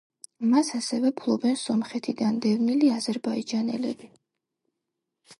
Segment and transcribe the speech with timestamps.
[0.51, 4.09] მას ასევე ფლობენ სომხეთიდან დევნილი აზერბაიჯანელები.